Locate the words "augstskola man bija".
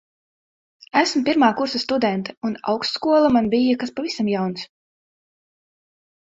2.73-3.77